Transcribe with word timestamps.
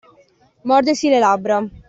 Mordersi 0.63 1.09
le 1.11 1.19
labbra. 1.19 1.63